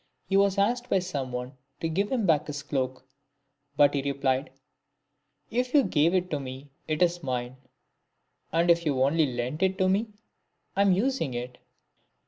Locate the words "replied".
4.01-4.49